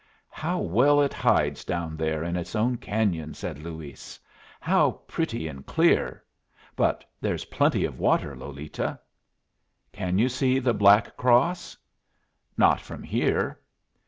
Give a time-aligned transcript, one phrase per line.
[0.31, 4.19] "How well it hides down there in its own cañon!" said Luis.
[4.59, 6.23] "How pretty and clear!
[6.75, 8.99] But there's plenty of water, Lolita."
[9.91, 11.77] "Can you see the Black Cross?"
[12.57, 13.59] "Not from here."